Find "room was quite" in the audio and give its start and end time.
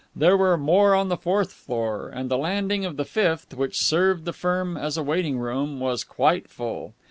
5.37-6.49